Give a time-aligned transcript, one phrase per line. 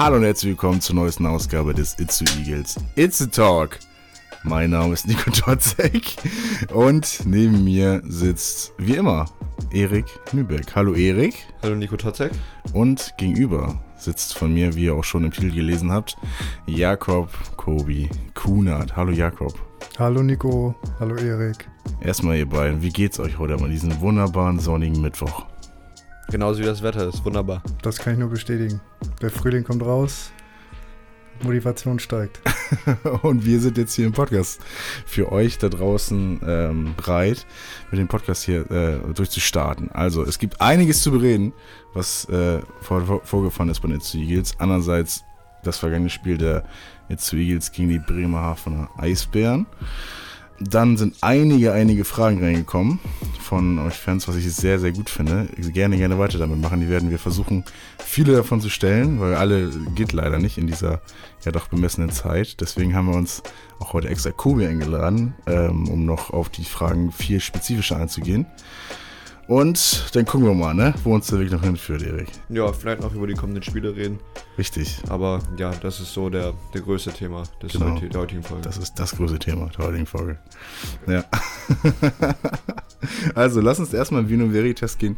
[0.00, 2.76] Hallo und herzlich willkommen zur neuesten Ausgabe des Itzu Eagles.
[2.96, 3.78] It's a Talk.
[4.44, 6.16] Mein Name ist Nico Totzek
[6.72, 9.26] und neben mir sitzt, wie immer,
[9.70, 10.74] Erik Nübeck.
[10.74, 11.34] Hallo Erik.
[11.62, 12.32] Hallo Nico Totzek.
[12.72, 16.16] Und gegenüber sitzt von mir, wie ihr auch schon im Titel gelesen habt,
[16.64, 18.96] Jakob Kobi Kunert.
[18.96, 19.52] Hallo Jakob.
[19.98, 20.74] Hallo Nico.
[20.98, 21.68] Hallo Erik.
[22.00, 25.44] Erstmal ihr beiden, wie geht's euch heute an diesem wunderbaren sonnigen Mittwoch?
[26.30, 27.62] Genauso wie das Wetter ist, wunderbar.
[27.82, 28.80] Das kann ich nur bestätigen.
[29.20, 30.30] Der Frühling kommt raus,
[31.42, 32.40] Motivation steigt.
[33.22, 34.60] und wir sind jetzt hier im Podcast
[35.06, 37.46] für euch da draußen ähm, bereit,
[37.90, 39.90] mit dem Podcast hier äh, durchzustarten.
[39.90, 41.52] Also, es gibt einiges zu bereden,
[41.94, 44.54] was äh, vor, vor, vorgefahren ist bei den Eagles.
[44.58, 45.24] Andererseits
[45.64, 46.64] das vergangene Spiel der
[47.08, 49.66] Eagles gegen die Bremerhavener Eisbären.
[50.60, 52.98] Dann sind einige, einige Fragen reingekommen
[53.40, 55.48] von euch Fans, was ich sehr, sehr gut finde.
[55.56, 56.80] Gerne, gerne weiter damit machen.
[56.80, 57.64] Die werden wir versuchen,
[57.98, 61.00] viele davon zu stellen, weil alle geht leider nicht in dieser
[61.44, 62.60] ja doch bemessenen Zeit.
[62.60, 63.42] Deswegen haben wir uns
[63.78, 68.44] auch heute extra Kobi eingeladen, ähm, um noch auf die Fragen viel spezifischer einzugehen.
[69.50, 72.28] Und dann gucken wir mal, ne, wo uns der Weg noch hinführt, Erik.
[72.50, 74.20] Ja, vielleicht noch über die kommenden Spiele reden.
[74.56, 75.02] Richtig.
[75.08, 77.86] Aber ja, das ist so der, der größte Thema des Genau.
[77.96, 78.62] heut- der heutigen Folge.
[78.62, 80.38] Das ist das größte Thema der heutigen Folge.
[81.08, 81.24] Ja.
[83.34, 85.16] also, lass uns erstmal in Vino Veritas gehen.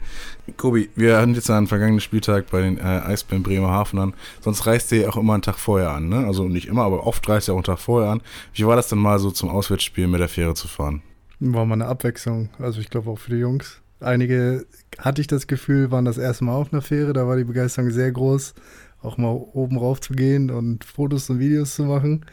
[0.56, 4.14] Kobi, wir hatten jetzt einen vergangenen Spieltag bei den äh, Eisbären Bremerhaven an.
[4.40, 6.26] Sonst reist ihr ja auch immer einen Tag vorher an, ne?
[6.26, 8.22] Also nicht immer, aber oft reist ihr auch einen Tag vorher an.
[8.54, 11.02] Wie war das dann mal so zum Auswärtsspiel mit der Fähre zu fahren?
[11.38, 12.48] War mal eine Abwechslung.
[12.58, 13.81] Also ich glaube auch für die Jungs.
[14.02, 14.66] Einige
[14.98, 17.12] hatte ich das Gefühl, waren das erste Mal auf einer Fähre.
[17.12, 18.54] Da war die Begeisterung sehr groß,
[19.02, 22.24] auch mal oben rauf zu gehen und Fotos und Videos zu machen.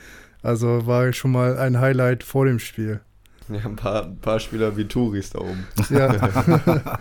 [0.41, 3.01] Also war schon mal ein Highlight vor dem Spiel.
[3.49, 5.65] ja, ein paar, ein paar Spieler wie Touris da oben.
[5.89, 6.13] Ja,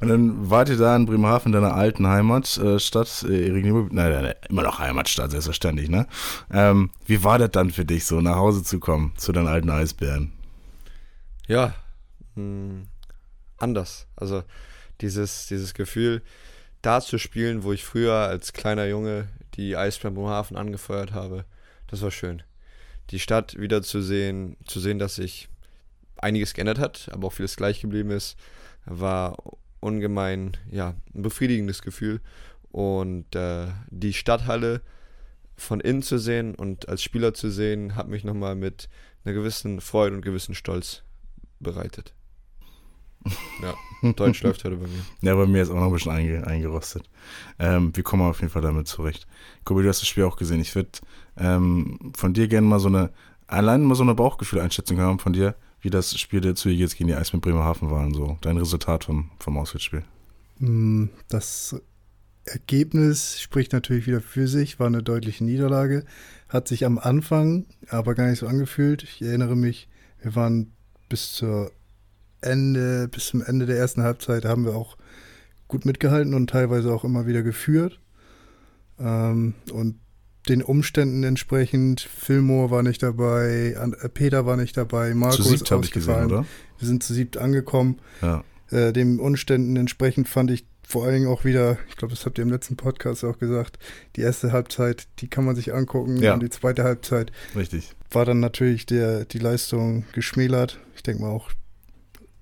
[0.00, 4.22] Und dann wart ihr da in Bremerhaven, deiner alten Heimatstadt, äh, Erik Niebuhr- nein, nein,
[4.26, 6.06] nein, immer noch Heimatstadt, selbstverständlich, ne?
[6.52, 9.70] Ähm, wie war das dann für dich, so nach Hause zu kommen, zu deinen alten
[9.70, 10.30] Eisbären?
[11.48, 11.74] Ja,
[12.38, 12.86] mh,
[13.58, 14.06] anders.
[14.16, 14.44] Also
[15.00, 16.22] dieses, dieses Gefühl,
[16.82, 21.44] da zu spielen, wo ich früher als kleiner Junge die Eisbären Bremerhaven angefeuert habe,
[21.88, 22.42] das war schön.
[23.10, 25.48] Die Stadt wieder zu sehen, zu sehen, dass sich
[26.16, 28.36] einiges geändert hat, aber auch vieles gleich geblieben ist,
[28.84, 29.36] war
[29.80, 32.20] ungemein, ja, ein befriedigendes Gefühl.
[32.70, 34.82] Und äh, die Stadthalle
[35.56, 38.88] von innen zu sehen und als Spieler zu sehen, hat mich nochmal mit
[39.24, 41.02] einer gewissen Freude und gewissen Stolz
[41.60, 42.14] bereitet.
[43.62, 45.02] Ja, Deutsch läuft heute bei mir.
[45.22, 47.08] Ja, bei mir ist auch noch ein bisschen einge eingerostet.
[47.58, 49.26] Ähm, wir kommen auf jeden Fall damit zurecht.
[49.64, 50.60] Kobi, du hast das Spiel auch gesehen.
[50.60, 50.90] Ich würde
[51.36, 53.10] ähm, von dir gerne mal so eine,
[53.46, 57.08] allein mal so eine Bauchgefühl-Einschätzung haben von dir, wie das Spiel der zu jetzt gegen
[57.08, 58.38] die Eis mit Bremerhaven war und so.
[58.40, 60.04] Dein Resultat vom, vom Auswärtsspiel.
[60.58, 61.80] Mm, das
[62.44, 66.04] Ergebnis spricht natürlich wieder für sich, war eine deutliche Niederlage.
[66.48, 69.02] Hat sich am Anfang aber gar nicht so angefühlt.
[69.02, 69.88] Ich erinnere mich,
[70.22, 70.72] wir waren
[71.08, 71.70] bis zur
[72.40, 74.96] Ende, bis zum Ende der ersten Halbzeit haben wir auch
[75.66, 78.00] gut mitgehalten und teilweise auch immer wieder geführt.
[78.98, 79.96] Ähm, und
[80.48, 85.48] den Umständen entsprechend, Fillmore war nicht dabei, äh, Peter war nicht dabei, Marco zu ist
[85.48, 86.26] siebt gesehen, ausgefallen.
[86.26, 86.44] oder?
[86.78, 88.42] Wir sind zu siebt angekommen Ja.
[88.70, 92.38] äh, den Umständen entsprechend fand ich vor allen Dingen auch wieder, ich glaube, das habt
[92.38, 93.78] ihr im letzten Podcast auch gesagt,
[94.16, 96.32] die erste Halbzeit, die kann man sich angucken Ja.
[96.32, 97.94] und die zweite Halbzeit Richtig.
[98.10, 100.78] war dann natürlich der, die Leistung geschmälert.
[100.96, 101.50] Ich denke mal auch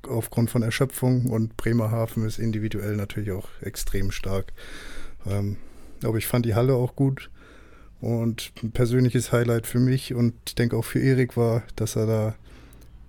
[0.09, 4.53] aufgrund von Erschöpfung und Bremerhaven ist individuell natürlich auch extrem stark.
[5.27, 5.57] Ähm,
[6.03, 7.31] aber ich fand die Halle auch gut
[8.01, 12.07] und ein persönliches Highlight für mich und ich denke auch für Erik war, dass er
[12.07, 12.35] da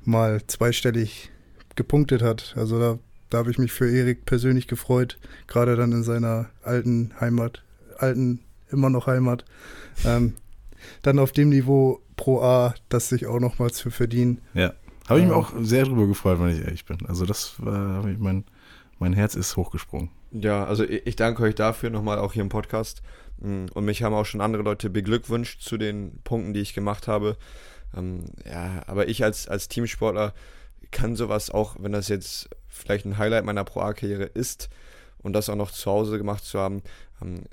[0.03, 1.31] mal zweistellig
[1.75, 2.53] gepunktet hat.
[2.57, 7.13] Also da, da habe ich mich für Erik persönlich gefreut, gerade dann in seiner alten
[7.19, 7.63] Heimat,
[7.97, 9.45] alten, immer noch Heimat.
[10.05, 10.35] Ähm,
[11.01, 14.41] dann auf dem Niveau Pro A, das sich auch nochmals für verdienen.
[14.53, 14.73] Ja.
[15.07, 15.39] Habe ich mich Ja.
[15.39, 17.05] auch sehr drüber gefreut, wenn ich ehrlich bin.
[17.07, 18.45] Also das war, ich, mein,
[18.99, 20.09] mein Herz ist hochgesprungen.
[20.31, 23.01] Ja, also ich danke euch dafür nochmal auch hier im Podcast.
[23.39, 27.07] Mm, Und mich haben auch schon andere Leute beglückwünscht zu den Punkten, die ich gemacht
[27.07, 27.37] habe.
[27.95, 30.33] Ähm, Ja, aber ich als, als Teamsportler
[30.91, 34.69] kann sowas auch, wenn das jetzt vielleicht ein Highlight meiner Pro A-Karriere ist
[35.19, 36.81] und das auch noch zu Hause gemacht zu haben,
[37.21, 37.43] ähm,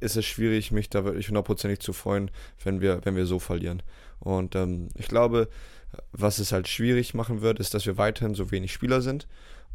[0.00, 2.30] ist es schwierig, mich da wirklich hundertprozentig zu freuen,
[2.64, 3.82] wenn wir, wenn wir so verlieren.
[4.18, 5.48] Und ähm, ich glaube,
[6.12, 9.26] was es halt schwierig machen wird, ist, dass wir weiterhin so wenig Spieler sind.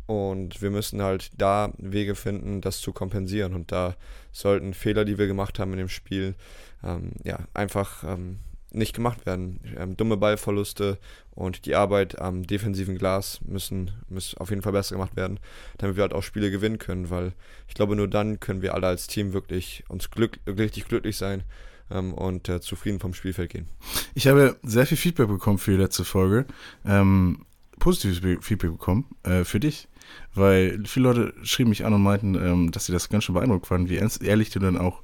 [0.05, 3.53] Und wir müssen halt da Wege finden, das zu kompensieren.
[3.53, 3.95] Und da
[4.31, 6.35] sollten Fehler, die wir gemacht haben in dem Spiel,
[6.83, 8.39] ähm, ja, einfach ähm,
[8.71, 9.59] nicht gemacht werden.
[9.77, 10.97] Ähm, dumme Ballverluste
[11.31, 15.39] und die Arbeit am defensiven Glas müssen, müssen auf jeden Fall besser gemacht werden,
[15.77, 17.33] damit wir halt auch Spiele gewinnen können, weil
[17.67, 21.43] ich glaube, nur dann können wir alle als Team wirklich uns glück, richtig glücklich sein
[21.91, 23.67] ähm, und äh, zufrieden vom Spielfeld gehen.
[24.15, 26.45] Ich habe sehr viel Feedback bekommen für die letzte Folge.
[26.86, 27.45] Ähm,
[27.80, 29.88] positives Feedback bekommen äh, für dich.
[30.33, 33.68] Weil viele Leute schrieben mich an und meinten, ähm, dass sie das ganz schön beeindruckt
[33.68, 35.01] fanden, wie ehrlich du dann auch,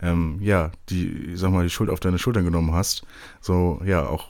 [0.00, 3.04] ähm, ja, die, sag mal, die Schuld auf deine Schultern genommen hast.
[3.40, 4.28] So, ja, auch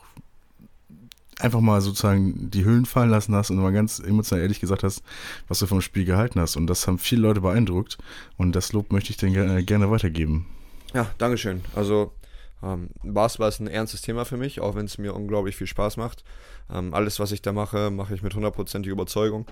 [1.39, 5.03] einfach mal sozusagen die Hüllen fallen lassen hast und mal ganz emotional ehrlich gesagt hast,
[5.49, 6.57] was du vom Spiel gehalten hast.
[6.57, 7.99] Und das haben viele Leute beeindruckt.
[8.37, 10.47] Und das Lob möchte ich dir gerne, gerne weitergeben.
[10.93, 11.63] Ja, Dankeschön.
[11.75, 12.13] Also
[12.63, 15.97] ähm, Basketball ist ein ernstes Thema für mich, auch wenn es mir unglaublich viel Spaß
[15.97, 16.25] macht.
[16.71, 19.47] Ähm, alles, was ich da mache, mache ich mit hundertprozentiger Überzeugung.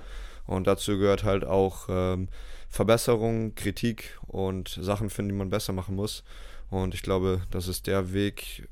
[0.46, 2.28] Und dazu gehört halt auch ähm,
[2.69, 6.25] Verbesserung, Kritik und Sachen finden, die man besser machen muss.
[6.70, 8.69] Und ich glaube, das ist der Weg,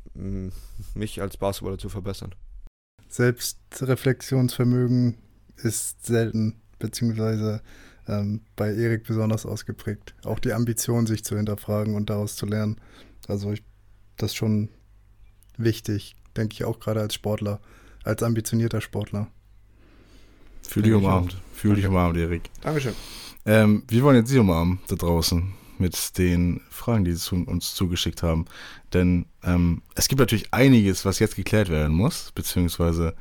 [0.94, 2.34] mich als Basketballer zu verbessern.
[3.08, 5.16] Selbstreflexionsvermögen
[5.56, 7.62] ist selten, beziehungsweise
[8.08, 10.14] ähm, bei Erik besonders ausgeprägt.
[10.24, 12.78] Auch die Ambition, sich zu hinterfragen und daraus zu lernen.
[13.28, 13.62] Also ich,
[14.16, 14.68] das ist schon
[15.56, 17.60] wichtig, denke ich auch gerade als Sportler,
[18.04, 19.28] als ambitionierter Sportler.
[20.62, 21.36] Fühl dich umarmt.
[21.54, 22.50] Fühl dich umarmt, Erik.
[22.62, 22.94] Dankeschön.
[23.44, 28.22] Ähm, wir wollen jetzt Sie umarmen da draußen mit den Fragen, die Sie uns zugeschickt
[28.22, 28.46] haben.
[28.92, 33.14] Denn ähm, es gibt natürlich einiges, was jetzt geklärt werden muss, beziehungsweise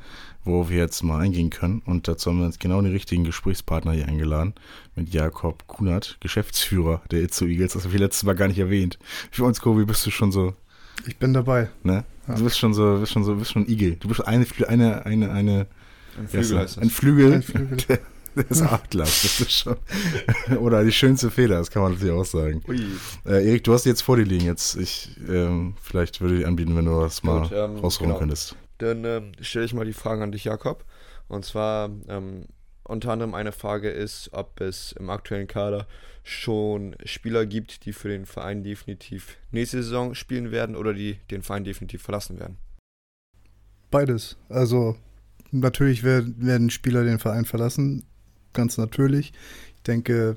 [0.44, 1.82] wo wir jetzt mal eingehen können.
[1.84, 4.54] Und dazu haben wir uns genau den richtigen Gesprächspartner hier eingeladen,
[4.94, 7.74] mit Jakob Kunert, Geschäftsführer der Itzo Eagles.
[7.74, 8.98] Das habe ich letztes Mal gar nicht erwähnt.
[9.30, 10.54] Für uns, Kobi, bist du schon so.
[11.06, 11.68] Ich bin dabei.
[11.82, 12.04] Ne?
[12.28, 12.34] Ja.
[12.34, 13.96] Du bist schon so, bist schon so, bist schon Igel.
[13.96, 15.66] Du bist eine, eine, eine, eine
[16.18, 16.78] ein Flügel heißt das.
[16.78, 17.78] Ein Flügel, ein Flügel.
[18.36, 19.22] des Adlers.
[19.22, 19.76] Das ist schon.
[20.58, 22.62] Oder die schönste Feder, das kann man natürlich auch sagen.
[23.24, 24.44] Äh, Erik, du hast jetzt vor dir liegen.
[24.44, 28.18] Jetzt, ich, ähm, vielleicht würde ich anbieten, wenn du das mal Gut, ähm, rausholen genau.
[28.18, 28.56] könntest.
[28.78, 30.84] Dann ähm, stelle ich mal die Frage an dich, Jakob.
[31.28, 32.44] Und zwar, ähm,
[32.86, 35.86] unter anderem eine Frage ist, ob es im aktuellen Kader
[36.22, 41.42] schon Spieler gibt, die für den Verein definitiv nächste Saison spielen werden oder die den
[41.42, 42.56] Verein definitiv verlassen werden.
[43.90, 44.36] Beides.
[44.48, 44.96] Also
[45.52, 48.04] natürlich werden Spieler den Verein verlassen,
[48.52, 49.32] ganz natürlich.
[49.76, 50.36] Ich denke,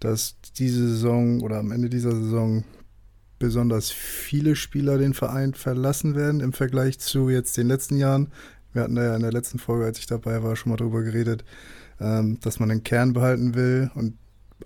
[0.00, 2.64] dass diese Saison oder am Ende dieser Saison
[3.38, 8.32] besonders viele Spieler den Verein verlassen werden im Vergleich zu jetzt den letzten Jahren.
[8.72, 11.44] Wir hatten ja in der letzten Folge, als ich dabei war, schon mal darüber geredet,
[12.00, 14.16] ähm, dass man den Kern behalten will und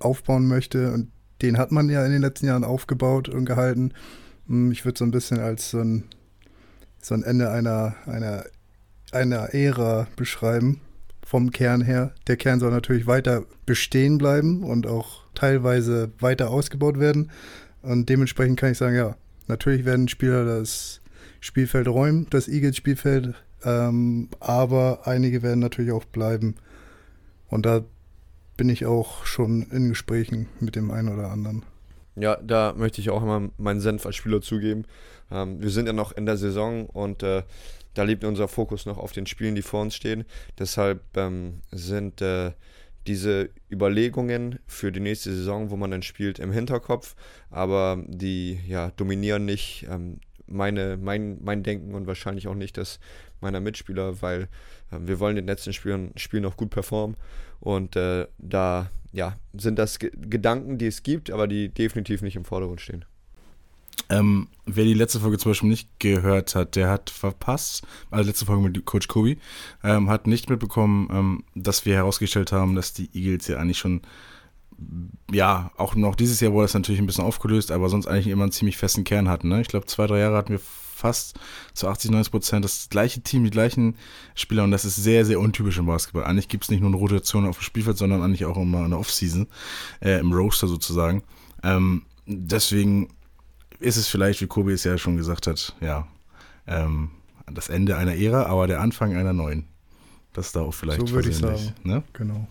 [0.01, 0.93] aufbauen möchte.
[0.93, 1.11] Und
[1.43, 3.93] den hat man ja in den letzten Jahren aufgebaut und gehalten.
[4.47, 6.05] Hm, ich würde so ein bisschen als so ein,
[7.03, 8.45] so ein Ende einer, einer
[9.15, 10.81] einer Ära beschreiben,
[11.25, 12.13] vom Kern her.
[12.27, 17.31] Der Kern soll natürlich weiter bestehen bleiben und auch teilweise weiter ausgebaut werden.
[17.83, 19.17] Und dementsprechend kann ich sagen, ja,
[19.47, 21.01] natürlich werden Spieler das
[21.41, 23.35] Spielfeld räumen, das Eagles-Spielfeld,
[23.65, 26.57] ähm, aber einige werden natürlich auch bleiben.
[27.55, 27.85] Und da
[28.57, 31.63] bin ich auch schon in Gesprächen mit dem einen oder anderen.
[32.17, 34.87] Ja, da möchte ich auch immer meinen Senf als Spieler zugeben.
[35.31, 37.45] Ähm, wir sind ja noch in der Saison und äh,
[37.95, 40.25] da liegt unser Fokus noch auf den Spielen, die vor uns stehen.
[40.59, 42.51] Deshalb ähm, sind äh,
[43.07, 47.15] diese Überlegungen für die nächste Saison, wo man dann spielt, im Hinterkopf,
[47.51, 53.01] aber die ja, dominieren nicht ähm, meine, mein, mein Denken und wahrscheinlich auch nicht das
[53.41, 54.49] meiner Mitspieler, weil
[54.91, 57.17] äh, wir wollen in den letzten Spielen, Spielen noch gut performen
[57.61, 62.37] und äh, da ja, sind das G Gedanken, die es gibt, aber die definitiv nicht
[62.37, 63.05] im Vordergrund stehen.
[64.11, 68.45] Ähm, wer die letzte Folge zum Beispiel nicht gehört hat, der hat verpasst, also letzte
[68.45, 69.39] Folge mit Coach Kobi,
[69.83, 74.03] ähm, hat nicht mitbekommen, ähm, dass wir herausgestellt haben, dass die Eagles ja eigentlich schon,
[75.31, 78.45] ja, auch noch dieses Jahr wurde das natürlich ein bisschen aufgelöst, aber sonst eigentlich immer
[78.45, 79.49] einen ziemlich festen Kern hatten.
[79.49, 79.61] Ne?
[79.61, 81.39] Ich glaube, zwei, drei Jahre hatten wir fast
[81.75, 83.97] zu 80, 90 Prozent das gleiche Team, die gleichen
[84.35, 86.25] Spieler und das ist sehr, sehr untypisch im Basketball.
[86.25, 88.97] Eigentlich gibt es nicht nur eine Rotation auf dem Spielfeld, sondern eigentlich auch immer eine
[88.97, 89.47] Offseason,
[90.01, 91.23] äh, im Roster sozusagen.
[91.63, 93.09] Ähm, deswegen
[93.81, 96.07] ist es vielleicht, wie Kobi es ja schon gesagt hat, ja,
[96.67, 97.11] ähm,
[97.53, 99.67] das Ende einer Ära, aber der Anfang einer neuen.
[100.33, 101.75] Das ist da auch vielleicht So würde ich sagen.
[101.83, 102.03] Ne?
[102.13, 102.49] Genau.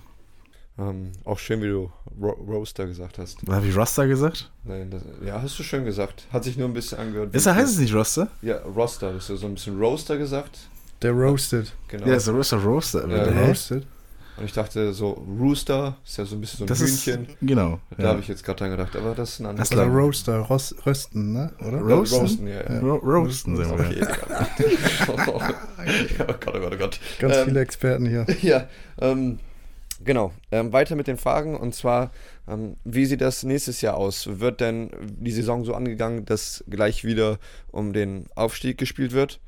[0.77, 3.37] Ähm, auch schön, wie du Ro Roaster gesagt hast.
[3.47, 4.51] Habe ich Roster gesagt?
[4.63, 6.25] Nein, das, ja, hast du schön gesagt.
[6.31, 7.35] Hat sich nur ein bisschen angehört.
[7.35, 8.27] Ist, heißt es nicht Roster?
[8.41, 9.13] Ja, Roster.
[9.13, 10.57] Hast du so ein bisschen Roaster gesagt?
[11.01, 11.71] Der Roasted.
[11.89, 12.07] Genau.
[12.07, 13.07] Ja, ist der Roaster Roaster.
[13.07, 13.85] Ja, der Roasted.
[14.35, 17.27] Und ich dachte so, Rooster ist ja so ein bisschen so ein das Hühnchen.
[17.27, 17.79] Ist, genau.
[17.97, 18.09] Da ja.
[18.09, 19.71] habe ich jetzt gerade dran gedacht, aber das ist ein anderes.
[19.71, 21.51] Also Roaster, Ros Rösten, ne?
[21.59, 21.81] Oder?
[21.81, 22.63] Roasten, Roasten ja.
[22.63, 22.79] ja.
[22.79, 24.01] Ro Roasten, sagen wir.
[24.01, 24.77] Okay,
[26.27, 26.99] oh Gott, oh Gott, oh Gott.
[27.19, 28.25] Ganz ähm, viele Experten hier.
[28.41, 28.67] Ja,
[28.99, 29.37] ähm,
[30.05, 32.11] Genau, ähm, weiter mit den Fragen und zwar,
[32.47, 34.39] ähm, wie sieht das nächstes Jahr aus?
[34.39, 37.39] Wird denn die Saison so angegangen, dass gleich wieder
[37.71, 39.39] um den Aufstieg gespielt wird?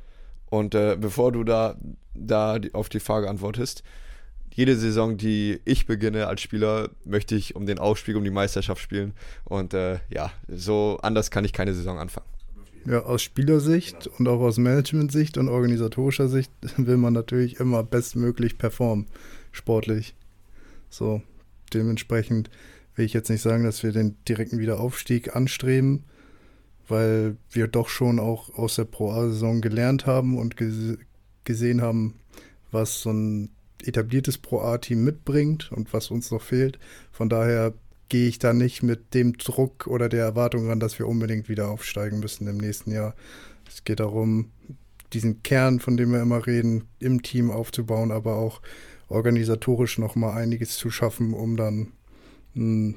[0.49, 1.75] Und äh, bevor du da,
[2.13, 3.83] da die, auf die Frage antwortest,
[4.53, 8.81] jede Saison, die ich beginne als Spieler, möchte ich um den Aufstieg, um die Meisterschaft
[8.81, 9.13] spielen.
[9.43, 12.27] Und äh, ja, so anders kann ich keine Saison anfangen.
[12.85, 18.57] Ja, aus Spielersicht und auch aus Managementsicht und organisatorischer Sicht will man natürlich immer bestmöglich
[18.57, 19.07] performen,
[19.51, 20.15] sportlich.
[20.89, 21.21] So,
[21.73, 22.49] dementsprechend
[22.95, 26.05] will ich jetzt nicht sagen, dass wir den direkten Wiederaufstieg anstreben,
[26.87, 30.55] weil wir doch schon auch aus der Pro A-Saison gelernt haben und
[31.43, 32.15] gesehen haben,
[32.71, 33.49] was so ein
[33.83, 36.79] etabliertes Pro A-Team mitbringt und was uns noch fehlt.
[37.11, 37.73] Von daher
[38.09, 41.69] gehe ich da nicht mit dem Druck oder der Erwartung ran, dass wir unbedingt wieder
[41.69, 43.15] aufsteigen müssen im nächsten Jahr.
[43.67, 44.51] Es geht darum,
[45.13, 48.61] diesen Kern, von dem wir immer reden, im Team aufzubauen, aber auch
[49.07, 51.91] organisatorisch noch mal einiges zu schaffen, um dann
[52.53, 52.95] mh, hm,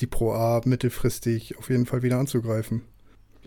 [0.00, 2.82] die Pro A mittelfristig auf jeden Fall wieder anzugreifen.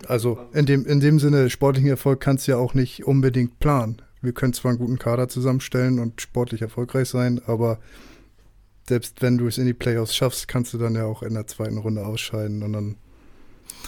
[0.07, 4.01] Also in dem, in dem Sinne, sportlichen Erfolg kannst du ja auch nicht unbedingt planen.
[4.21, 7.79] Wir können zwar einen guten Kader zusammenstellen und sportlich erfolgreich sein, aber
[8.87, 11.47] selbst wenn du es in die Playoffs schaffst, kannst du dann ja auch in der
[11.47, 12.97] zweiten Runde ausscheiden und dann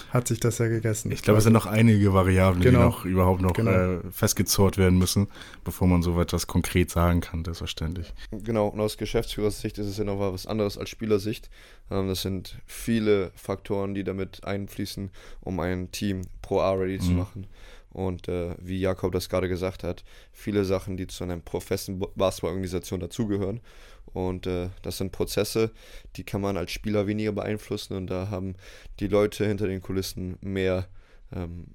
[0.09, 1.11] hat sich das ja gegessen.
[1.11, 2.79] Ich glaube, es sind noch einige Variablen, genau.
[2.79, 3.71] die noch überhaupt noch genau.
[3.71, 5.27] äh, festgezurrt werden müssen,
[5.63, 8.13] bevor man so etwas konkret sagen kann, selbstverständlich.
[8.31, 11.49] Genau, und aus Geschäftsführersicht ist es ja noch was anderes als Spielersicht.
[11.89, 15.09] Ähm, das sind viele Faktoren, die damit einfließen,
[15.41, 17.01] um ein Team pro A-ready mhm.
[17.01, 17.47] zu machen.
[17.93, 22.99] Und äh, wie Jakob das gerade gesagt hat, viele Sachen, die zu einer professionellen Basketballorganisation
[22.99, 23.61] dazugehören.
[24.13, 25.71] Und äh, das sind Prozesse,
[26.15, 28.55] die kann man als Spieler weniger beeinflussen und da haben
[28.99, 30.87] die Leute hinter den Kulissen mehr,
[31.31, 31.65] ähm,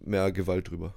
[0.00, 0.94] mehr Gewalt drüber.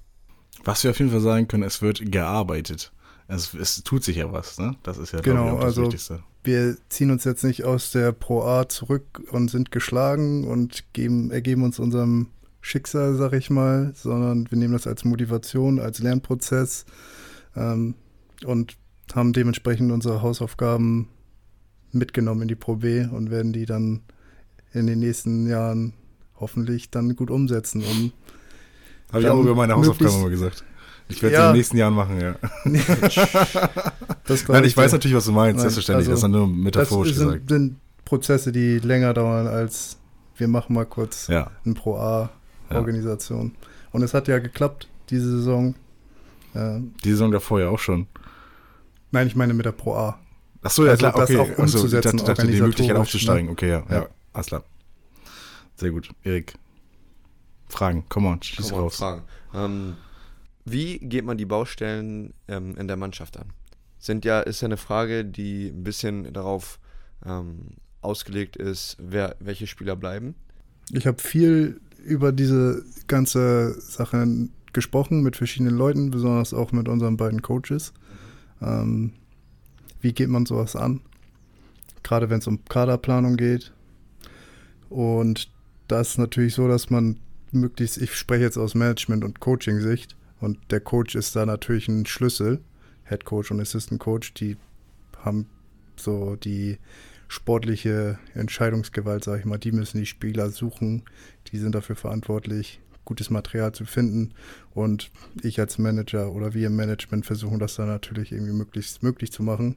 [0.63, 2.91] Was wir auf jeden Fall sagen können, es wird gearbeitet.
[3.27, 4.75] Es, es tut sich ja was, ne?
[4.83, 6.24] Das ist ja genau, das also Wichtigste.
[6.43, 11.31] Wir ziehen uns jetzt nicht aus der Pro A zurück und sind geschlagen und geben,
[11.31, 12.27] ergeben uns unserem
[12.60, 16.86] Schicksal, sag ich mal, sondern wir nehmen das als Motivation, als Lernprozess
[17.55, 17.95] ähm,
[18.45, 18.75] und
[19.15, 21.08] haben dementsprechend unsere Hausaufgaben
[21.91, 24.01] mitgenommen in die Pro B und werden die dann
[24.74, 25.94] in den nächsten Jahren
[26.39, 28.13] hoffentlich dann gut umsetzen, um
[29.12, 30.63] habe ich auch über meine Hausaufgaben immer gesagt.
[31.10, 31.48] Ich werde es ja.
[31.48, 32.36] in den nächsten Jahren machen, ja.
[34.48, 36.08] Nein, ich, weiß natürlich, was du meinst, Nein, selbstverständlich.
[36.08, 37.51] Also, das ist nur metaphorisch das sind, gesagt.
[37.51, 37.75] Das sind
[38.06, 39.98] Prozesse, die länger dauern als
[40.38, 41.51] wir machen mal kurz ja.
[41.65, 43.53] ein Pro A-Organisation.
[43.53, 43.68] Ja.
[43.91, 45.75] Und es hat ja geklappt, diese Saison.
[46.53, 48.08] Die Saison davor ja auch schon.
[49.12, 50.20] Nein, ich meine mit der Pro A.
[50.63, 51.38] Ach so, ja also klar, okay.
[51.38, 53.48] Das auch umzusetzen, also, dachte, die Möglichkeit aufzusteigen.
[53.48, 53.51] Ne?
[53.51, 54.10] Okay, ja, ja, ja.
[54.34, 54.63] Alles klar.
[55.75, 56.10] Sehr gut.
[56.24, 56.53] Erik,
[57.68, 58.98] Fragen, come on, schieß come raus.
[58.98, 59.24] Fragen.
[59.53, 59.96] Ähm,
[60.65, 63.48] wie geht man die Baustellen ähm, in der Mannschaft an?
[63.98, 66.80] Sind ja, ist ja eine Frage, die ein bisschen darauf
[67.25, 70.36] ähm, ausgelegt ist, wer, welche Spieler bleiben.
[70.91, 74.25] Ich habe viel über diese ganze Sache
[74.74, 77.94] gesprochen mit verschiedenen Leuten, besonders auch mit unseren beiden Coaches.
[78.62, 79.13] Ähm,
[80.01, 81.01] wie geht man sowas an?
[82.03, 83.74] Gerade wenn es um Kaderplanung geht.
[84.89, 85.50] Und
[85.88, 87.20] das ist natürlich so, dass man
[87.51, 92.06] möglichst, ich spreche jetzt aus Management- und Coaching-Sicht, und der Coach ist da natürlich ein
[92.08, 92.62] Schlüssel.
[93.06, 94.58] Head Coach und Assistant Coach, die
[95.24, 95.46] haben
[95.96, 96.80] so die
[97.27, 99.60] sportliche Entscheidungsgewalt, sage ich mal.
[99.60, 101.03] Die müssen die Spieler suchen,
[101.48, 104.34] die sind dafür verantwortlich, gutes Material zu finden.
[104.74, 105.12] Und
[105.44, 109.44] ich als Manager oder wir im Management versuchen das dann natürlich irgendwie möglichst möglich zu
[109.44, 109.75] machen.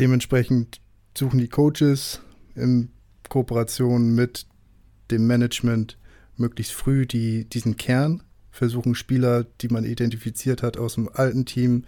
[0.00, 0.80] Dementsprechend
[1.16, 2.20] suchen die Coaches
[2.56, 2.88] in
[3.28, 4.46] Kooperation mit
[5.12, 5.96] dem Management
[6.36, 11.84] möglichst früh die, diesen Kern, versuchen Spieler, die man identifiziert hat, aus dem alten Team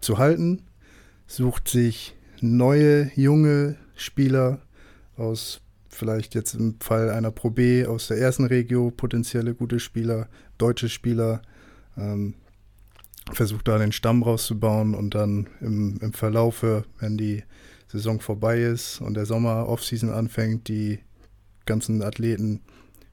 [0.00, 0.62] zu halten,
[1.26, 4.62] sucht sich neue, junge Spieler
[5.16, 5.60] aus
[5.94, 10.88] vielleicht jetzt im Fall einer Pro B aus der ersten Regio potenzielle gute Spieler, deutsche
[10.88, 11.42] Spieler,
[11.96, 12.34] ähm,
[13.32, 17.42] versucht da den Stamm rauszubauen und dann im, im Verlaufe, wenn die
[17.88, 20.98] Saison vorbei ist und der Sommer Offseason anfängt, die
[21.64, 22.60] ganzen Athleten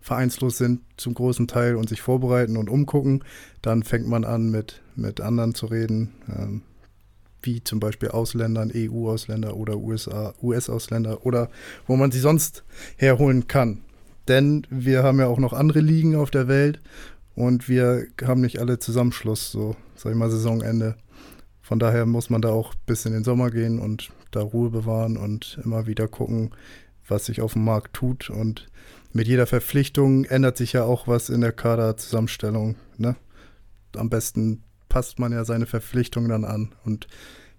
[0.01, 3.23] vereinslos sind zum großen Teil und sich vorbereiten und umgucken,
[3.61, 6.63] dann fängt man an mit, mit anderen zu reden, ähm,
[7.43, 11.49] wie zum Beispiel Ausländern, EU-Ausländer oder USA, US-Ausländer oder
[11.87, 12.63] wo man sie sonst
[12.97, 13.81] herholen kann.
[14.27, 16.79] Denn wir haben ja auch noch andere Ligen auf der Welt
[17.35, 20.95] und wir haben nicht alle Zusammenschluss, so sag ich mal Saisonende.
[21.61, 25.17] Von daher muss man da auch bis in den Sommer gehen und da Ruhe bewahren
[25.17, 26.51] und immer wieder gucken,
[27.07, 28.29] was sich auf dem Markt tut.
[28.29, 28.67] Und
[29.13, 32.75] mit jeder Verpflichtung ändert sich ja auch was in der Kaderzusammenstellung.
[32.97, 33.15] Ne?
[33.95, 36.75] Am besten passt man ja seine Verpflichtung dann an.
[36.83, 37.07] Und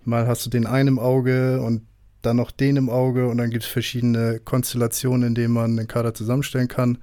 [0.04, 1.86] mal hast du den einen im Auge und
[2.20, 5.88] dann noch den im Auge und dann gibt es verschiedene Konstellationen, in denen man den
[5.88, 6.98] Kader zusammenstellen kann.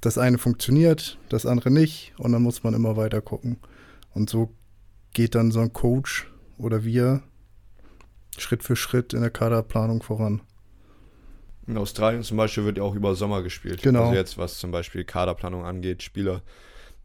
[0.00, 3.58] Das eine funktioniert, das andere nicht und dann muss man immer weiter gucken.
[4.12, 4.52] Und so
[5.14, 6.28] geht dann so ein Coach
[6.58, 7.22] oder wir
[8.38, 10.42] Schritt für Schritt in der Kaderplanung voran.
[11.68, 13.82] In Australien zum Beispiel wird ja auch über Sommer gespielt.
[13.82, 14.06] Genau.
[14.06, 16.42] Also jetzt, was zum Beispiel Kaderplanung angeht, Spieler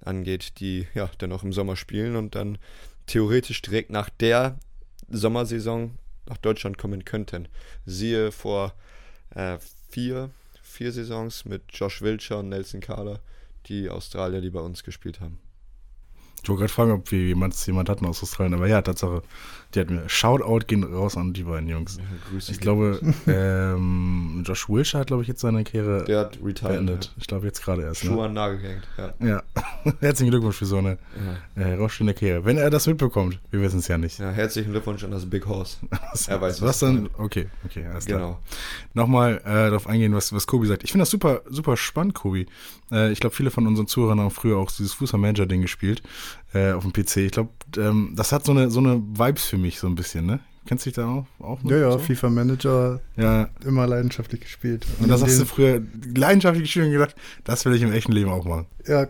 [0.03, 2.57] angeht, die ja dann auch im Sommer spielen und dann
[3.05, 4.57] theoretisch direkt nach der
[5.09, 7.47] Sommersaison nach Deutschland kommen könnten.
[7.85, 8.73] Siehe vor
[9.31, 9.57] äh,
[9.89, 10.31] vier,
[10.61, 13.19] vier Saisons mit Josh Wilcher und Nelson Kader,
[13.67, 15.39] die Australier, die bei uns gespielt haben.
[16.43, 19.21] Ich wollte gerade fragen, ob wir jemand, jemand hatten aus Australien, aber ja, Tatsache,
[19.73, 20.09] die hatten mir.
[20.09, 21.97] Shoutout gehen raus an die beiden Jungs.
[21.97, 26.37] Ja, Grüße Ich glaube, ähm, Josh Wilshire hat, glaube ich, jetzt seine Karriere der hat
[26.43, 26.73] retired.
[26.73, 27.05] beendet.
[27.05, 27.11] Ja.
[27.17, 28.01] Ich glaube, jetzt gerade erst.
[28.01, 28.23] Schuhe Ne?
[28.23, 28.87] an Nagel gehängt.
[28.97, 29.13] Ja.
[29.25, 29.43] Ja,
[30.01, 30.97] herzlichen Glückwunsch für so eine
[31.55, 31.61] Ja.
[31.61, 32.43] äh, herausstehende Karriere.
[32.45, 34.19] Wenn er das mitbekommt, wir wissen es ja nicht.
[34.19, 35.77] ja, herzlichen Glückwunsch an das Big Horse.
[36.27, 37.09] er weiß, was was dann?
[37.17, 38.19] Okay, okay, alles klar.
[38.19, 38.39] Genau.
[38.93, 40.83] Nochmal äh, darauf eingehen, was, was Kobi sagt.
[40.83, 42.47] Ich finde das super, super spannend, Kobi.
[42.91, 46.03] Äh, ich glaube, viele von unseren Zuhörern haben früher auch dieses Fußball-Manager-Ding gespielt
[46.53, 47.17] äh, auf dem PC.
[47.17, 50.25] Ich glaube, ähm, das hat so eine, so eine Vibes für mich so ein bisschen,
[50.25, 50.39] ne?
[50.65, 51.25] Kennst du dich da auch?
[51.39, 51.99] auch Ja, ja, so?
[51.99, 54.85] FIFA Manager Ja, immer leidenschaftlich gespielt.
[55.01, 55.81] und das in hast du früher
[56.15, 58.65] leidenschaftlich gespielt und gedacht, das will ich im echten Leben auch machen.
[58.87, 59.07] Ja,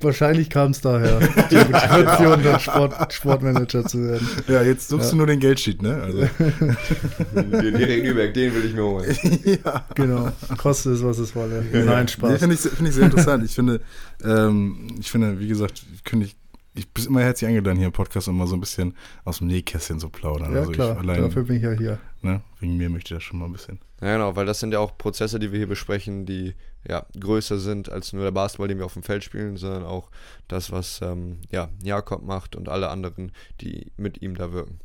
[0.00, 1.18] wahrscheinlich kam es daher,
[1.50, 4.28] die Motivation, dann Sport, Sportmanager zu werden.
[4.48, 5.10] Ja, jetzt suchst Ja.
[5.12, 5.94] du nur den Geldsheet, ne?
[6.02, 6.18] Also,
[7.34, 9.16] Den direkt Lübeck, den will ich mir holen.
[9.64, 9.84] ja.
[9.94, 11.64] Genau, kostet es, was es wolle.
[11.72, 12.38] Nein, Nee, Spaß.
[12.38, 13.44] finde ich, finde ich sehr interessant.
[13.44, 13.80] Ich finde,
[14.24, 16.36] ähm, ich finde, wie gesagt, könnte ich,
[16.74, 19.98] ich bin immer herzlich eingeladen hier im Podcast, mal so ein bisschen aus dem Nähkästchen
[19.98, 20.52] zu plaudern.
[20.52, 21.98] Ja, also klar, ich allein, dafür bin ich ja hier.
[22.22, 23.80] ne, wegen mir möchte ich das schon mal ein bisschen.
[24.00, 26.54] Ja, genau, weil das sind ja auch Prozesse, die wir hier besprechen, die
[26.88, 30.10] ja größer sind als nur der Basketball, den wir auf dem Feld spielen, sondern auch
[30.48, 34.80] das, was ähm, ja, Jakob macht und alle anderen, die mit ihm da wirken.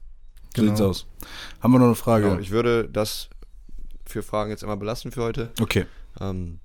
[0.56, 0.68] So Genau.
[0.76, 1.08] sieht's aus.
[1.62, 2.28] Haben wir noch eine Frage?
[2.30, 3.30] Genau, ich würde das
[4.06, 5.52] für Fragen jetzt einmal belassen für heute.
[5.62, 5.86] okay.
[6.20, 6.60] Ähm,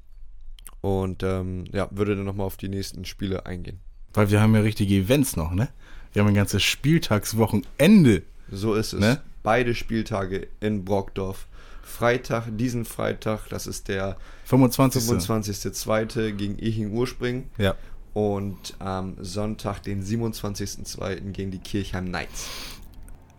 [0.80, 3.80] und ähm, ja, würde dann nochmal auf die nächsten Spiele eingehen.
[4.12, 5.68] Weil wir haben ja richtige Events noch, ne?
[6.12, 8.22] Wir haben ein ganzes Spieltagswochenende.
[8.50, 9.00] So ist es.
[9.00, 9.20] Ne?
[9.42, 11.46] Beide Spieltage in Brockdorf.
[11.88, 15.02] Freitag, diesen Freitag, das ist der 25.
[15.04, 16.32] 25.02.
[16.32, 17.50] gegen Iching Urspring.
[17.56, 17.74] Ja.
[18.14, 21.32] Und am Sonntag, den 27.02.
[21.32, 22.48] gegen die Kirchheim Knights.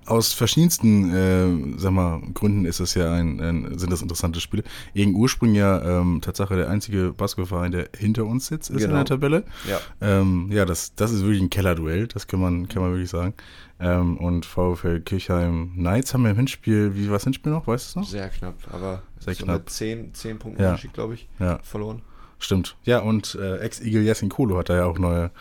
[0.09, 4.63] Aus verschiedensten, äh, sag mal, Gründen ist das ja ein, ein, sind das interessante Spiele.
[4.93, 8.95] Gegen Ursprung ja ähm, Tatsache der einzige Basketballverein, der hinter uns sitzt, ist in Genau.
[8.97, 9.43] der Tabelle.
[9.69, 9.79] Ja.
[10.01, 13.33] Ähm, ja, das, das ist wirklich ein Kellerduell, das kann man, kann man wirklich sagen.
[13.79, 17.85] Ähm, und VfL Kirchheim Knights haben wir im Hinspiel, wie war das Hinspiel noch, weißt
[17.85, 18.09] du es noch?
[18.11, 19.59] Sehr knapp, aber Sehr knapp.
[19.59, 20.77] mit 10, 10 Punkten Ja.
[20.91, 22.01] Glaube ich, Ja, verloren.
[22.39, 22.75] Stimmt.
[22.83, 25.31] Ja, und äh, Ex-Igel Yassin Kolo hat da ja auch neue,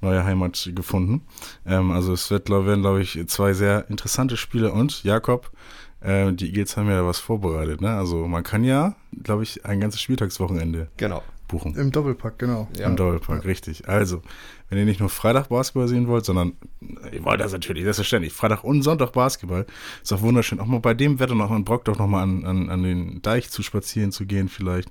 [0.00, 1.22] neue Heimat gefunden.
[1.66, 4.72] Ähm, also es wird, glaub, werden, glaube ich, zwei sehr interessante Spiele.
[4.72, 5.50] Und Jakob,
[6.00, 7.80] äh, die Eagles haben ja was vorbereitet.
[7.80, 7.90] Ne?
[7.90, 11.22] Also man kann ja, glaube ich, ein ganzes Spieltagswochenende Genau.
[11.48, 11.74] buchen.
[11.76, 12.68] Im Doppelpack, genau.
[12.76, 12.86] Ja.
[12.86, 13.88] Im Doppelpack, richtig.
[13.88, 14.22] Also,
[14.68, 16.52] wenn ihr nicht nur Freitag Basketball sehen wollt, sondern
[17.12, 18.32] ihr wollt das natürlich, selbstverständlich.
[18.32, 19.66] Freitag und Sonntag Basketball.
[20.02, 20.60] Ist auch wunderschön.
[20.60, 23.50] Auch mal bei dem Wetter noch in Brockdorf noch mal an, an, an den Deich
[23.50, 24.90] zu spazieren zu gehen, vielleicht.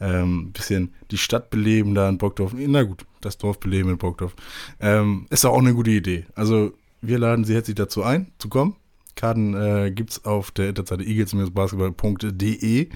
[0.00, 2.52] Ähm, bisschen die Stadt beleben da in Brockdorf.
[2.54, 4.34] Na gut, das Dorf beleben in Brockdorf.
[4.80, 6.26] Ähm, ist auch eine gute Idee.
[6.34, 8.76] Also, wir laden Sie herzlich dazu ein, zu kommen.
[9.16, 12.88] Karten äh, gibt es auf der Internetseite eagles-basketball.de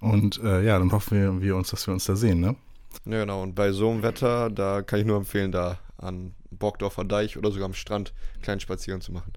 [0.00, 2.56] und äh, ja, dann hoffen wir, wir uns, dass wir uns da sehen, ne?
[3.04, 3.42] Ja, genau.
[3.42, 7.50] Und bei so einem Wetter, da kann ich nur empfehlen, da an Brockdorfer Deich oder
[7.50, 9.32] sogar am Strand einen kleinen Spaziergang zu machen.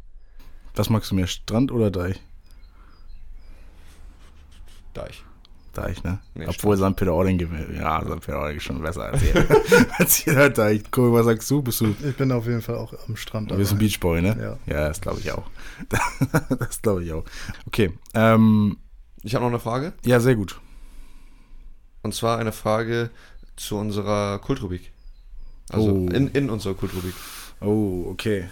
[0.76, 2.22] Was magst du mehr, Strand oder Deich?
[4.94, 5.24] Deich.
[5.74, 6.20] Deich, ne?
[6.34, 6.96] Nee, Obwohl St.
[6.96, 7.76] Peter-Ording gewinnt.
[7.78, 8.20] Ja, St.
[8.22, 9.46] Peter-Ording ist schon besser als jeder.
[10.00, 10.82] als jeder Deich.
[10.90, 11.62] Guck, was sagst du?
[11.62, 13.52] Bist du, Ich bin auf jeden Fall auch am Strand.
[13.52, 13.78] du bist ein.
[13.78, 14.58] Beachboy, ne?
[14.68, 14.74] Ja.
[14.74, 15.48] Ja, das glaube ich auch.
[16.60, 17.24] das glaube ich auch.
[17.68, 17.94] Okay.
[18.16, 18.78] Ähm,
[19.22, 19.94] Ich habe noch eine Frage.
[20.04, 20.60] ja, sehr gut.
[22.02, 23.12] Und zwar eine Frage
[23.58, 24.92] zu unserer Kultrubrik.
[25.70, 26.08] Also Oh.
[26.08, 27.14] in, in unserer Kultrubrik.
[27.60, 28.46] Oh, okay.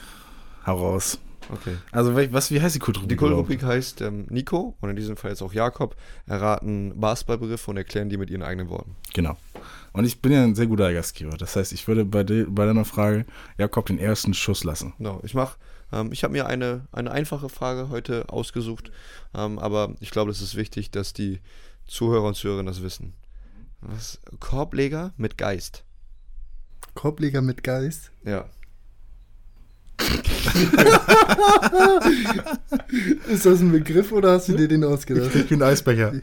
[0.65, 1.17] Hau raus.
[1.49, 1.75] Okay.
[1.91, 3.09] Also, was, wie heißt die Kultrubrik?
[3.09, 7.77] Die Kultrubrik heißt ähm, Nico und in diesem Fall jetzt auch Jakob erraten Basketballbegriffe und
[7.77, 8.95] erklären die mit ihren eigenen Worten.
[9.13, 9.37] Genau.
[9.93, 11.37] Und ich bin ja ein sehr guter Gastgeber.
[11.37, 13.25] Das heißt, ich würde bei, de, bei deiner Frage
[13.59, 14.93] Jakob den ersten Schuss lassen.
[14.97, 15.57] Genau, ich mach,
[15.93, 18.91] ähm, ich habe mir eine, eine einfache Frage heute ausgesucht,
[19.35, 21.39] ähm, aber ich glaube, es ist wichtig, dass die
[21.85, 23.13] Zuhörer und Zuhörerinnen das wissen.
[23.87, 24.19] Was?
[24.39, 25.83] Korbleger mit Geist.
[26.93, 28.11] Korbleger mit Geist.
[28.23, 28.45] Ja.
[33.29, 35.33] Ist das ein Begriff oder hast du dir den ausgedacht?
[35.35, 36.13] Ich bin Eisbecher.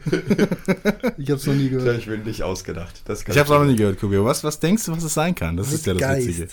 [1.19, 1.99] Ich hab's noch nie gehört.
[1.99, 3.03] ich bin nicht ausgedacht.
[3.05, 4.25] Das Ich habe es auch noch nie gehört, Kubio.
[4.25, 5.57] Was, was denkst du, was es sein kann?
[5.57, 6.27] Das ist ja Mit das Geist.
[6.29, 6.49] Witzige.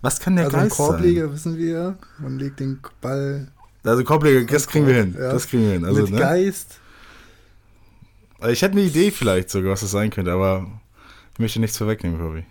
[0.00, 0.86] Was kann der Also ein Geist sein?
[0.86, 3.48] Korbleger wissen wir, man legt den Ball
[3.84, 5.14] Also Korbleger, das kriegen wir hin.
[5.18, 5.32] Ja.
[5.32, 5.84] Das kriegen wir hin.
[5.84, 6.18] Also, Mit ne?
[6.18, 6.78] Geist.
[8.50, 10.66] Ich hätte eine Idee vielleicht sogar, was das sein könnte, aber
[11.34, 12.44] ich möchte nichts vorwegnehmen, Kobi.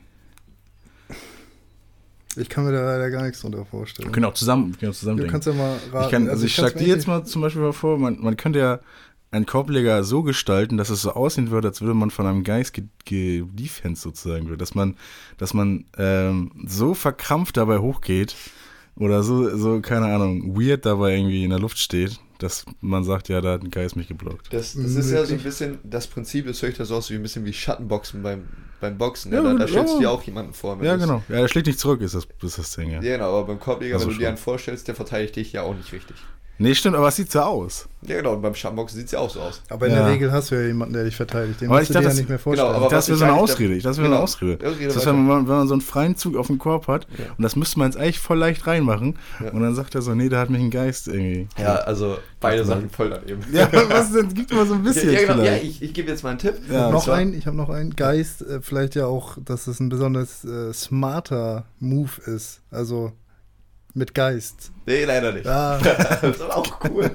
[2.37, 4.07] Ich kann mir da leider gar nichts drunter vorstellen.
[4.07, 5.31] Wir können auch zusammen, wir können auch zusammen Du denken.
[5.33, 6.05] kannst ja mal raten.
[6.05, 8.21] Ich kann, also ich kann's schlag mir dir jetzt mal zum Beispiel mal vor, man,
[8.21, 8.79] man könnte ja
[9.31, 12.73] einen Korbleger so gestalten, dass es so aussehen würde, als würde man von einem Geist
[12.73, 14.61] ge- gedefenst sozusagen wird.
[14.61, 14.95] Dass man,
[15.37, 18.35] dass man ähm, so verkrampft dabei hochgeht
[18.95, 23.29] oder so, so, keine Ahnung, weird dabei irgendwie in der Luft steht, dass man sagt,
[23.29, 24.51] ja, da hat ein Geist mich geblockt.
[24.53, 27.21] Das, das ist ja so ein bisschen, das Prinzip ist höchstens so aus wie ein
[27.21, 28.47] bisschen wie Schattenboxen beim,
[28.79, 29.31] beim Boxen.
[29.31, 29.67] Ja, Ja, da, da ja.
[29.67, 30.81] stellst du dir auch jemanden vor.
[30.83, 31.23] Ja, genau.
[31.29, 32.99] Ja, er schlägt nicht zurück, ist das, ist das Ding, ja.
[32.99, 34.29] Genau, aber beim Korbleger, Also wenn du dir schon.
[34.29, 36.15] einen vorstellst, der verteidigt dich ja auch nicht richtig.
[36.57, 37.87] Nee, stimmt, aber es sieht so aus.
[38.03, 39.61] Ja, genau, und beim Schattenboxen sieht es ja auch so aus.
[39.69, 40.03] Aber in Ja.
[40.03, 41.61] der Regel hast du ja jemanden, der dich verteidigt.
[41.61, 42.67] Den Aber ich du dachte, dir ja das- nicht mehr vorstellen.
[42.69, 43.79] Genau, aber das wäre so eine eigentlich Ausrede.
[43.79, 44.15] Das wäre genau.
[44.17, 44.57] eine Ausrede.
[44.57, 47.25] Das ist, wenn man, wenn man so einen freien Zug auf dem Korb hat Ja.
[47.35, 49.51] und das müsste man jetzt eigentlich voll leicht reinmachen Ja.
[49.51, 51.47] und dann sagt er so, nee, da hat mich ein Geist irgendwie.
[51.59, 52.65] Ja, also beide Ja.
[52.65, 53.41] Sachen voll daneben.
[53.51, 54.31] Ja, was denn?
[54.33, 56.39] Gib mir mal so ein bisschen ja, genau, ja, ich, ich gebe jetzt mal einen
[56.39, 56.55] Tipp.
[56.71, 56.91] Ja.
[56.91, 59.89] Noch zwar- ein, ich habe noch einen Geist, äh, vielleicht ja auch, dass es ein
[59.89, 62.61] besonders äh, smarter Move ist.
[62.71, 63.11] Also
[63.93, 64.71] mit Geist.
[64.85, 65.45] Nee, leider nicht.
[65.45, 67.11] Ja, das ist aber auch cool.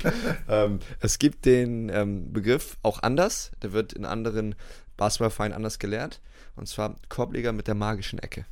[0.48, 3.52] ähm, es gibt den ähm, Begriff auch anders.
[3.62, 4.54] Der wird in anderen
[4.96, 6.20] Basketballvereinen anders gelehrt.
[6.56, 8.46] Und zwar Korbleger mit der magischen Ecke.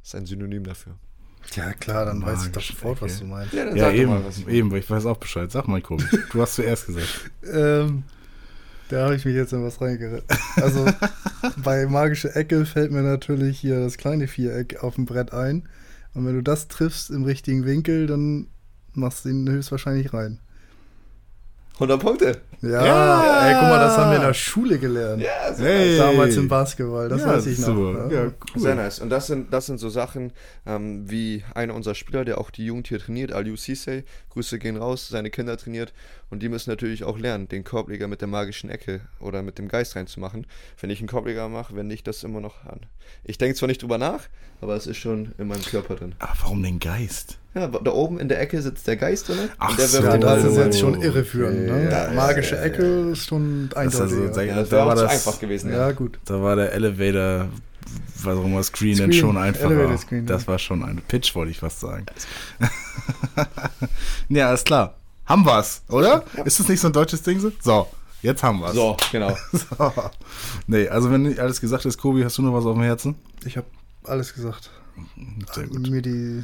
[0.00, 0.96] Das ist ein Synonym dafür.
[1.54, 3.20] ja klar, dann weiß ich doch sofort, was Ecke.
[3.24, 3.52] du meinst.
[3.54, 4.38] Ja, dann Ja, eben, mal was.
[4.38, 5.50] ich eben, weil ich weiß auch Bescheid.
[5.50, 6.04] Sag mal, Kobi.
[6.32, 7.30] Du hast zuerst gesagt.
[7.52, 8.04] Ähm,
[8.88, 10.36] da habe ich mich jetzt in was reingeritten.
[10.56, 10.84] Also
[11.64, 15.68] bei magische Ecke fällt mir natürlich hier das kleine Viereck auf dem Brett ein.
[16.14, 18.48] Und wenn du das triffst im richtigen Winkel, dann
[18.92, 20.38] machst du ihn höchstwahrscheinlich rein.
[21.74, 22.40] 100 Punkte.
[22.62, 23.46] Ja, Ja.
[23.48, 25.20] ey, guck mal, das haben wir in der Schule gelernt.
[25.22, 25.98] Ja, sehr Hey.
[25.98, 27.66] Damals im Basketball, das ja, weiß ich noch.
[27.66, 28.08] super.
[28.10, 28.22] Ja.
[28.24, 28.74] Ja, Sehr cool.
[28.76, 28.98] nice.
[29.00, 30.32] Und das sind, das sind so Sachen,
[30.64, 34.76] ähm, wie einer unserer Spieler, der auch die Jugend hier trainiert, Aliou Cisse, Grüße gehen
[34.76, 35.92] raus, seine Kinder trainiert.
[36.30, 39.68] Und die müssen natürlich auch lernen, den Korbleger mit der magischen Ecke oder mit dem
[39.68, 40.46] Geist reinzumachen.
[40.80, 42.80] Wenn ich einen Korbleger mache, wende ich das immer noch an.
[43.24, 44.20] Ich denke zwar nicht drüber nach,
[44.62, 46.14] aber es ist schon in meinem Körper drin.
[46.20, 47.38] Aber warum den Geist?
[47.54, 49.50] Ja, da oben in der Ecke sitzt der Geist drin.
[49.58, 49.98] Ach und der so.
[49.98, 51.66] wirft Ja, den das Ball ist jetzt schon irreführend.
[51.66, 51.84] Ne?
[51.90, 52.12] Ja, ja,
[52.52, 54.34] Magische ja, Ecke ist schon Das ist also, eindeutig.
[54.34, 55.72] sag- Ja, da, war das, einfach gewesen.
[55.72, 56.18] ja, gut.
[56.24, 57.48] da war der Elevator,
[58.22, 59.70] was auch immer, Screen, Screen, schon einfacher.
[59.70, 60.48] Elevator Screen, das ja.
[60.48, 62.06] war schon ein Pitch, wollte ich fast sagen.
[64.28, 64.94] ja, alles klar.
[65.26, 66.24] Haben wir's, oder?
[66.44, 67.52] Ist das nicht so ein deutsches Ding so?
[67.60, 67.86] So,
[68.22, 68.74] jetzt haben wir's.
[68.74, 69.36] So, genau.
[69.52, 69.92] So.
[70.66, 73.14] Nee, also wenn nicht alles gesagt ist, Kobi, hast du noch was auf dem Herzen?
[73.44, 73.66] Ich habe
[74.04, 74.70] alles gesagt.
[75.52, 75.88] Sehr gut.
[75.88, 76.42] Mir die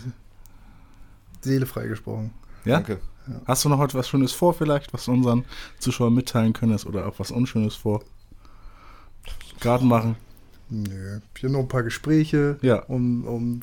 [1.41, 2.31] Seele freigesprochen.
[2.65, 2.77] Ja?
[2.77, 2.99] Danke.
[3.47, 5.45] Hast du noch etwas Schönes vor vielleicht, was du unseren
[5.79, 8.03] Zuschauern mitteilen könntest oder auch was Unschönes vor?
[9.61, 10.17] Garten machen?
[10.71, 11.21] Nö.
[11.39, 12.81] Hier noch ein paar Gespräche, Ja.
[12.85, 13.61] um, um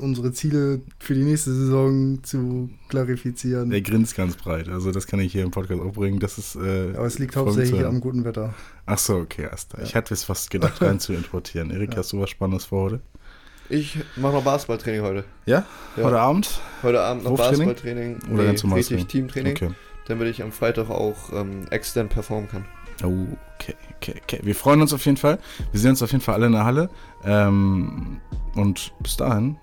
[0.00, 3.70] unsere Ziele für die nächste Saison zu klarifizieren.
[3.70, 6.18] Der grinst ganz breit, also das kann ich hier im Podcast auch bringen.
[6.20, 8.54] Das ist, äh, Aber es liegt hauptsächlich am guten Wetter.
[8.84, 9.74] Ach so, okay, erst.
[9.82, 11.70] Ich hatte es fast gedacht, rein zu importieren.
[11.70, 13.00] Erik, hast du was Spannendes vor heute?
[13.68, 15.24] Ich mache noch Basketballtraining heute.
[15.46, 15.64] Ja?
[15.96, 16.04] Ja.
[16.04, 16.60] Heute Abend?
[16.82, 17.36] Heute Abend noch?
[17.36, 18.18] Basketballtraining.
[18.32, 19.28] Oder ganz normales richtig Training?
[19.28, 19.52] Teamtraining.
[19.56, 19.70] Okay.
[20.06, 22.64] Damit ich am Freitag auch ähm, extern performen kann.
[23.02, 23.26] Oh,
[23.56, 24.40] okay, okay, okay.
[24.42, 25.38] Wir freuen uns auf jeden Fall.
[25.72, 26.90] Wir sehen uns auf jeden Fall alle in der Halle.
[27.24, 28.20] Ähm,
[28.54, 29.56] und bis dahin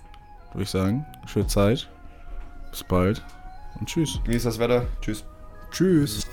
[0.51, 1.89] würde ich sagen, schöne Zeit.
[2.71, 3.23] Bis bald
[3.79, 4.19] und tschüss.
[4.25, 4.85] Genießt das Wetter.
[5.01, 5.23] Tschüss.
[5.71, 6.27] Tschüss.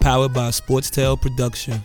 [0.00, 1.82] Powered by Sportstail Production.